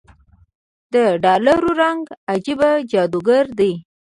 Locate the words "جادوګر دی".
2.91-3.71